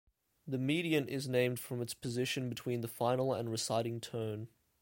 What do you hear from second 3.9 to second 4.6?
tone.